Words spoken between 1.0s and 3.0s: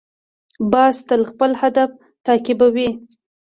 تل خپل هدف تعقیبوي